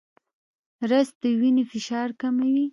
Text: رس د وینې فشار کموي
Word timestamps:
رس 0.89 1.09
د 1.21 1.23
وینې 1.39 1.63
فشار 1.71 2.09
کموي 2.21 2.65